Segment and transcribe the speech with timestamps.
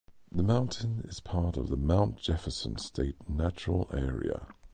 [0.31, 4.47] The mountain is part of the Mount Jefferson State Natural Area.